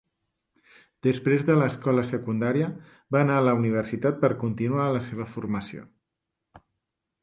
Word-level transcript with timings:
Després 1.07 1.45
de 1.49 1.57
l'escola 1.59 2.07
secundària, 2.13 2.71
va 3.17 3.23
anar 3.27 3.37
a 3.43 3.47
la 3.51 3.55
universitat 3.61 4.21
per 4.27 4.35
continuar 4.47 4.93
la 4.99 5.07
seva 5.13 5.33
formació. 5.39 5.91